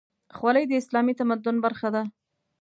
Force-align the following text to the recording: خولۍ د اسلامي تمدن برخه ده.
خولۍ 0.35 0.63
د 0.67 0.73
اسلامي 0.81 1.13
تمدن 1.19 1.55
برخه 1.65 1.89
ده. 1.95 2.03